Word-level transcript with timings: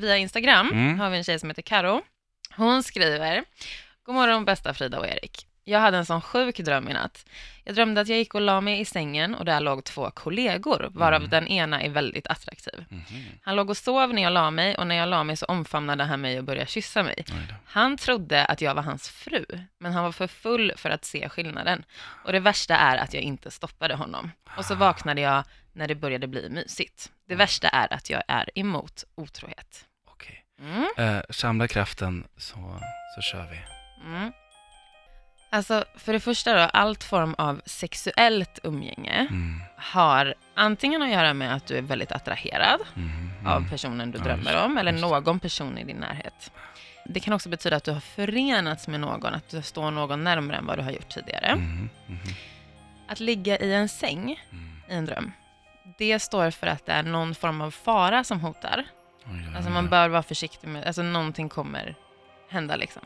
Via 0.00 0.16
Instagram 0.16 0.70
Mm. 0.72 1.00
har 1.00 1.10
vi 1.10 1.16
en 1.18 1.24
tjej 1.24 1.38
som 1.38 1.50
heter 1.50 1.62
Karo. 1.62 2.02
Hon 2.56 2.82
skriver, 2.82 3.44
God 4.02 4.14
morgon 4.14 4.44
bästa 4.44 4.74
Frida 4.74 4.98
och 4.98 5.06
Erik. 5.06 5.46
Jag 5.64 5.80
hade 5.80 5.96
en 5.96 6.06
sån 6.06 6.20
sjuk 6.20 6.56
dröm 6.58 6.88
i 6.88 6.92
natt. 6.92 7.26
Jag 7.64 7.74
drömde 7.74 8.00
att 8.00 8.08
jag 8.08 8.18
gick 8.18 8.34
och 8.34 8.40
la 8.40 8.60
mig 8.60 8.80
i 8.80 8.84
sängen 8.84 9.34
och 9.34 9.44
där 9.44 9.60
låg 9.60 9.84
två 9.84 10.10
kollegor, 10.10 10.88
varav 10.94 11.16
Mm. 11.20 11.30
den 11.30 11.48
ena 11.48 11.82
är 11.82 11.88
väldigt 11.88 12.26
attraktiv. 12.26 12.84
Mhm. 12.88 13.04
Han 13.42 13.56
låg 13.56 13.70
och 13.70 13.76
sov 13.76 14.14
när 14.14 14.22
jag 14.22 14.32
la 14.32 14.50
mig 14.50 14.76
och 14.76 14.86
när 14.86 14.94
jag 14.94 15.08
la 15.08 15.24
mig 15.24 15.36
så 15.36 15.46
omfamnade 15.46 16.04
han 16.04 16.20
mig 16.20 16.38
och 16.38 16.44
började 16.44 16.66
kyssa 16.70 17.02
mig. 17.02 17.24
Han 17.64 17.96
trodde 17.96 18.44
att 18.44 18.60
jag 18.60 18.74
var 18.74 18.82
hans 18.82 19.08
fru, 19.08 19.44
men 19.78 19.92
han 19.92 20.04
var 20.04 20.12
för 20.12 20.26
full 20.26 20.72
för 20.76 20.90
att 20.90 21.04
se 21.04 21.28
skillnaden. 21.28 21.84
Och 22.24 22.32
det 22.32 22.40
värsta 22.40 22.76
är 22.76 22.96
att 22.96 23.14
jag 23.14 23.22
inte 23.22 23.50
stoppade 23.50 23.94
honom. 23.94 24.30
Och 24.56 24.64
så 24.64 24.74
vaknade 24.74 25.20
jag 25.20 25.44
när 25.72 25.88
det 25.88 25.94
började 25.94 26.26
bli 26.26 26.48
mysigt. 26.48 27.12
Det 27.28 27.34
värsta 27.34 27.68
är 27.68 27.92
att 27.94 28.10
jag 28.10 28.22
är 28.28 28.50
emot 28.54 29.04
otrohet. 29.14 29.84
Mm. 30.60 30.86
Eh, 30.98 31.22
samla 31.30 31.68
kraften 31.68 32.24
så, 32.36 32.80
så 33.14 33.20
kör 33.22 33.46
vi. 33.50 33.60
Mm. 34.06 34.32
Alltså, 35.50 35.84
för 35.96 36.12
det 36.12 36.20
första 36.20 36.54
då, 36.54 36.60
allt 36.60 37.04
form 37.04 37.34
av 37.38 37.60
sexuellt 37.66 38.58
umgänge 38.62 39.26
Mm. 39.30 39.62
har 39.76 40.34
antingen 40.54 41.02
att 41.02 41.10
göra 41.10 41.34
med 41.34 41.54
att 41.54 41.66
du 41.66 41.76
är 41.78 41.82
väldigt 41.82 42.12
attraherad 42.12 42.80
Mm. 42.96 43.30
Mm. 43.40 43.46
av 43.46 43.68
personen 43.70 44.10
du 44.10 44.18
Ja, 44.18 44.24
drömmer 44.24 44.52
just- 44.52 44.64
om, 44.64 44.78
eller 44.78 44.92
just 44.92 45.02
någon 45.02 45.40
person 45.40 45.78
i 45.78 45.84
din 45.84 45.96
närhet. 45.96 46.52
Det 47.04 47.20
kan 47.20 47.34
också 47.34 47.48
betyda 47.48 47.76
att 47.76 47.84
du 47.84 47.90
har 47.92 48.00
förenats 48.00 48.88
med 48.88 49.00
någon, 49.00 49.34
att 49.34 49.48
du 49.48 49.62
står 49.62 49.90
någon 49.90 50.24
närmare 50.24 50.56
än 50.56 50.66
vad 50.66 50.78
du 50.78 50.82
har 50.82 50.90
gjort 50.90 51.08
tidigare. 51.08 51.56
Mhm. 51.56 51.88
Mhm. 52.06 52.18
Att 53.08 53.20
ligga 53.20 53.58
i 53.58 53.74
en 53.74 53.88
säng 53.88 54.40
Mm. 54.52 54.82
i 54.90 54.94
en 54.94 55.04
dröm, 55.06 55.32
det 55.98 56.18
står 56.18 56.50
för 56.50 56.66
att 56.66 56.86
det 56.86 56.92
är 56.92 57.02
någon 57.02 57.34
form 57.34 57.60
av 57.60 57.70
fara 57.70 58.24
som 58.24 58.40
hotar. 58.40 58.84
Alltså 59.56 59.70
man 59.70 59.88
bör 59.88 60.08
vara 60.08 60.22
försiktig 60.22 60.68
med, 60.68 60.84
alltså 60.86 61.02
någonting 61.02 61.48
kommer 61.48 61.94
hända 62.48 62.76
liksom. 62.76 63.02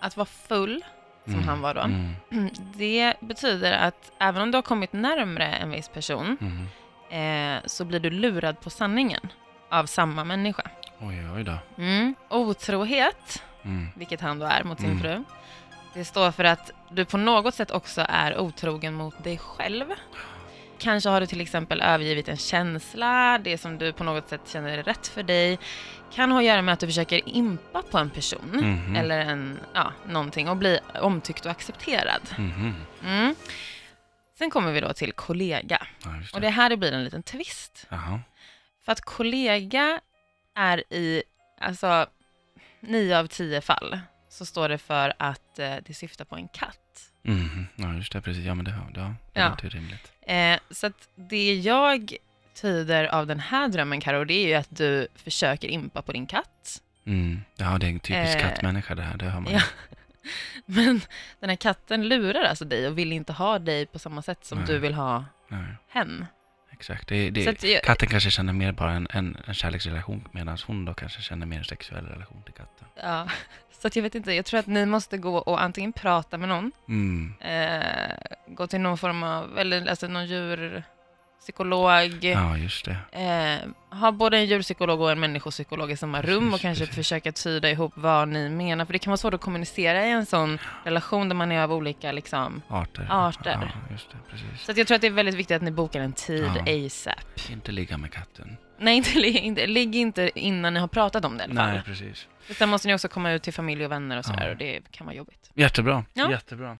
Att 0.00 0.16
vara 0.16 0.26
full, 0.26 0.84
som 1.24 1.34
Mm. 1.34 1.48
han 1.48 1.60
var 1.60 1.74
då, 1.74 1.80
Mm. 1.80 2.14
det 2.74 3.14
betyder 3.20 3.72
att 3.72 4.12
även 4.20 4.42
om 4.42 4.50
du 4.50 4.56
har 4.56 4.62
kommit 4.62 4.92
närmre 4.92 5.44
en 5.46 5.70
viss 5.70 5.88
person, 5.88 6.36
Mhm. 6.40 6.68
eh, 7.20 7.62
så 7.66 7.84
blir 7.84 8.00
du 8.00 8.10
lurad 8.10 8.60
på 8.60 8.70
sanningen 8.70 9.28
av 9.70 9.86
samma 9.86 10.24
människa. 10.24 10.62
Oj, 11.00 11.30
oj 11.36 11.44
då. 11.44 11.58
Mm. 11.78 12.14
Otrohet, 12.30 13.42
Mm. 13.62 13.88
vilket 13.96 14.20
han 14.20 14.38
då 14.38 14.46
är 14.46 14.64
mot 14.64 14.80
sin 14.80 14.90
Mm. 14.90 15.02
fru, 15.02 15.24
det 15.94 16.04
står 16.04 16.30
för 16.30 16.44
att 16.44 16.70
du 16.90 17.04
på 17.04 17.16
något 17.18 17.54
sätt 17.54 17.70
också 17.70 18.06
är 18.08 18.38
otrogen 18.38 18.94
mot 18.94 19.24
dig 19.24 19.38
själv. 19.38 19.84
Kanske 20.78 21.08
har 21.08 21.20
du 21.20 21.26
till 21.26 21.40
exempel 21.40 21.80
övergivit 21.82 22.28
en 22.28 22.36
känsla, 22.36 23.38
det 23.44 23.58
som 23.58 23.78
du 23.78 23.92
på 23.92 24.04
något 24.04 24.28
sätt 24.28 24.40
känner 24.48 24.78
är 24.78 24.82
rätt 24.82 25.06
för 25.06 25.22
dig. 25.22 25.58
Kan 26.12 26.30
ha 26.30 26.38
att 26.38 26.44
göra 26.44 26.62
med 26.62 26.72
att 26.72 26.80
du 26.80 26.86
försöker 26.86 27.28
impa 27.28 27.82
på 27.82 27.98
en 27.98 28.10
person, 28.10 28.50
Mhm. 28.52 28.96
eller 28.96 29.18
en, 29.18 29.58
ja, 29.74 29.92
någonting, 30.06 30.48
och 30.48 30.56
bli 30.56 30.78
omtyckt 31.00 31.44
och 31.44 31.50
accepterad. 31.50 32.20
Mhm. 32.38 32.74
Mm. 33.04 33.34
Sen 34.38 34.50
kommer 34.50 34.72
vi 34.72 34.80
då 34.80 34.92
till 34.92 35.12
kollega. 35.12 35.86
Ja, 36.04 36.16
just 36.16 36.34
Och 36.34 36.40
det. 36.40 36.46
det 36.46 36.50
här 36.50 36.76
blir 36.76 36.92
en 36.92 37.04
liten 37.04 37.22
twist. 37.22 37.86
Jaha. 37.88 38.20
För 38.84 38.92
att 38.92 39.00
kollega 39.00 40.00
är 40.54 40.92
i, 40.92 41.22
alltså, 41.60 42.06
nio 42.80 43.18
av 43.18 43.26
tio 43.26 43.60
fall 43.60 43.98
så 44.28 44.46
står 44.46 44.68
det 44.68 44.78
för 44.78 45.12
att 45.18 45.58
eh, 45.58 45.74
det 45.86 45.94
syftar 45.94 46.24
på 46.24 46.36
en 46.36 46.48
katt. 46.48 46.78
Mhm. 47.26 47.66
Ja, 47.76 47.94
just 47.94 48.12
det. 48.12 48.20
Precis. 48.20 48.44
Ja, 48.44 48.54
men 48.54 48.64
det, 48.64 48.70
det, 48.94 49.00
det 49.32 49.40
Ja. 49.40 49.48
låter 49.48 49.70
rimligt. 49.70 50.12
Eh, 50.22 50.58
så 50.70 50.86
att 50.86 51.08
det 51.14 51.54
jag 51.54 52.12
tyder 52.62 53.04
av 53.04 53.26
den 53.26 53.40
här 53.40 53.68
drömmen, 53.68 54.00
Karo, 54.00 54.24
det 54.24 54.34
är 54.34 54.46
ju 54.48 54.54
att 54.54 54.76
du 54.76 55.08
försöker 55.14 55.68
impa 55.68 56.02
på 56.02 56.12
din 56.12 56.26
katt. 56.26 56.82
Mm. 57.06 57.40
Ja, 57.56 57.78
det 57.78 57.86
är 57.86 57.90
en 57.90 58.00
typisk 58.00 58.36
Eh, 58.36 58.40
kattmänniska 58.42 58.94
det 58.94 59.02
här. 59.02 59.16
Det 59.16 59.24
hör 59.24 59.40
man 59.40 59.52
ja. 59.52 59.60
Men 60.66 61.00
den 61.40 61.48
här 61.50 61.56
katten 61.56 62.08
lurar 62.08 62.42
alltså 62.42 62.64
dig 62.64 62.86
och 62.88 62.98
vill 62.98 63.12
inte 63.12 63.32
ha 63.32 63.58
dig 63.58 63.86
på 63.86 63.98
samma 63.98 64.22
sätt 64.22 64.44
som 64.44 64.58
Nej. 64.58 64.66
du 64.66 64.78
vill 64.78 64.94
ha 64.94 65.24
Nej, 65.48 65.64
hen. 65.88 66.26
exakt. 66.72 67.08
Det, 67.08 67.30
det, 67.30 67.48
att 67.78 67.84
Katten 67.84 68.08
kanske 68.08 68.30
känner 68.30 68.52
mer 68.52 68.72
bara 68.72 68.92
en, 68.92 69.06
en, 69.10 69.36
en 69.46 69.54
kärleksrelation 69.54 70.28
medan 70.32 70.58
hon 70.66 70.84
då 70.84 70.94
kanske 70.94 71.22
känner 71.22 71.46
mer 71.46 71.58
en 71.58 71.64
sexuell 71.64 72.06
relation 72.06 72.42
till 72.44 72.54
katten. 72.54 72.75
Ja, 73.02 73.28
så 73.80 73.86
att 73.86 73.96
jag 73.96 74.02
vet 74.02 74.14
inte, 74.14 74.32
jag 74.32 74.44
tror 74.44 74.60
att 74.60 74.66
ni 74.66 74.86
måste 74.86 75.18
gå 75.18 75.36
och 75.38 75.62
antingen 75.62 75.92
prata 75.92 76.38
med 76.38 76.48
någon, 76.48 76.72
Mm. 76.88 77.34
eh, 77.40 78.16
gå 78.46 78.66
till 78.66 78.80
någon 78.80 78.98
form 78.98 79.22
av, 79.22 79.58
eller 79.58 79.86
alltså 79.86 80.06
någon 80.08 80.26
djurpsykolog, 81.40 82.24
Ja, 82.24 82.56
just 82.56 82.84
det. 82.84 82.96
eh, 83.92 83.98
ha 83.98 84.12
både 84.12 84.36
en 84.36 84.46
djurpsykolog 84.46 85.00
och 85.00 85.10
en 85.12 85.20
människopsykolog 85.20 85.90
i 85.90 85.96
samma 85.96 86.22
rum 86.22 86.54
och 86.54 86.60
kanske 86.60 86.86
försöka 86.86 87.32
tyda 87.32 87.70
ihop 87.70 87.92
vad 87.96 88.28
ni 88.28 88.48
menar, 88.48 88.84
för 88.84 88.92
det 88.92 88.98
kan 88.98 89.10
vara 89.10 89.16
svårt 89.16 89.34
att 89.34 89.40
kommunicera 89.40 90.06
i 90.06 90.10
en 90.10 90.26
sån 90.26 90.58
relation 90.84 91.28
där 91.28 91.36
man 91.36 91.52
är 91.52 91.62
av 91.62 91.72
olika 91.72 92.12
liksom. 92.12 92.62
Arter. 92.68 93.06
Arter. 93.10 93.58
Ja, 93.74 93.92
just 93.92 94.10
det. 94.10 94.16
Precis. 94.30 94.64
Så 94.66 94.72
jag 94.76 94.86
tror 94.86 94.94
att 94.94 95.00
det 95.00 95.06
är 95.06 95.10
väldigt 95.10 95.34
viktigt 95.34 95.56
att 95.56 95.62
ni 95.62 95.70
bokar 95.70 96.00
en 96.00 96.12
tid 96.12 96.50
Ja. 96.66 96.86
ASAP. 96.86 97.50
Inte 97.50 97.72
ligga 97.72 97.96
med 97.98 98.12
katten. 98.12 98.56
Nej, 98.78 98.96
inte, 98.96 99.18
inte, 99.20 99.66
ligg 99.66 99.94
inte 99.96 100.30
innan 100.34 100.74
ni 100.74 100.80
har 100.80 100.88
pratat 100.88 101.24
om 101.24 101.36
det 101.38 101.42
i 101.44 101.46
alla 101.46 101.54
fall. 101.54 101.70
Nej, 101.72 101.82
precis. 101.84 102.26
Sen 102.58 102.68
måste 102.68 102.88
ni 102.88 102.94
också 102.94 103.08
komma 103.08 103.32
ut 103.32 103.42
till 103.42 103.52
familj 103.52 103.84
och 103.84 103.90
vänner 103.92 104.18
och 104.18 104.24
sådär 104.24 104.44
Ja. 104.46 104.50
och 104.50 104.56
det 104.56 104.80
kan 104.90 105.06
vara 105.06 105.16
jobbigt. 105.16 105.50
Jättebra. 105.54 106.04
Ja. 106.14 106.30
Jättebra. 106.30 106.74